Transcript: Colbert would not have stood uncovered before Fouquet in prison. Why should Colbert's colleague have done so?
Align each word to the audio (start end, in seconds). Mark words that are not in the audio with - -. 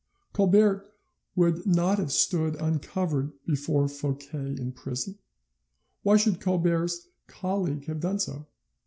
Colbert 0.33 0.95
would 1.35 1.63
not 1.67 1.99
have 1.99 2.11
stood 2.11 2.55
uncovered 2.55 3.33
before 3.45 3.87
Fouquet 3.87 4.55
in 4.59 4.71
prison. 4.71 5.19
Why 6.01 6.17
should 6.17 6.41
Colbert's 6.41 7.09
colleague 7.27 7.85
have 7.85 7.99
done 7.99 8.17
so? 8.17 8.47